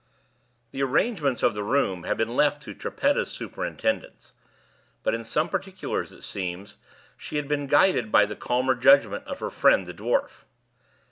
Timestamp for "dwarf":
9.93-10.43